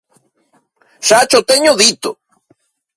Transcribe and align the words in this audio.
Xa 1.07 1.19
cho 1.29 1.47
teño 1.49 1.71
dito! 1.81 2.09